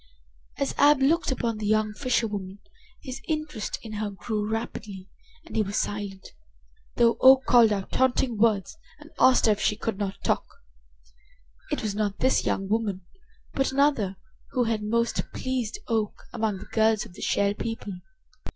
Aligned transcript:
As 0.57 0.73
Ab 0.79 0.99
looked 0.99 1.31
upon 1.31 1.59
the 1.59 1.67
young 1.67 1.93
fisherwoman 1.93 2.57
his 3.03 3.21
interest 3.27 3.77
in 3.83 3.91
her 4.01 4.09
grew 4.09 4.49
rapidly 4.49 5.09
and 5.45 5.55
he 5.55 5.61
was 5.61 5.77
silent, 5.77 6.29
though 6.95 7.17
Oak 7.19 7.45
called 7.45 7.71
out 7.71 7.91
taunting 7.91 8.35
words 8.35 8.79
and 8.97 9.11
asked 9.19 9.45
her 9.45 9.51
if 9.51 9.61
she 9.61 9.75
could 9.75 9.99
not 9.99 10.15
talk. 10.23 10.43
It 11.71 11.83
was 11.83 11.93
not 11.93 12.17
this 12.17 12.47
young 12.47 12.67
woman, 12.67 13.05
but 13.53 13.71
another, 13.71 14.15
who 14.53 14.63
had 14.63 14.81
most 14.81 15.21
pleased 15.33 15.77
Oak 15.87 16.23
among 16.33 16.57
the 16.57 16.65
girls 16.65 17.05
of 17.05 17.13
the 17.13 17.21
Shell 17.21 17.53
People. 17.53 17.93